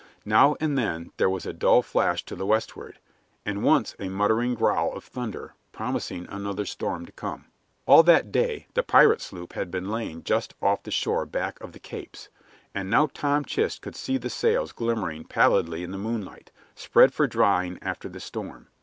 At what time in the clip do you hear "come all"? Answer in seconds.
7.11-8.01